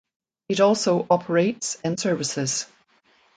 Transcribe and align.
It 0.49 0.59
also 0.61 1.05
operates 1.11 1.77
and 1.83 1.99
services. 1.99 2.65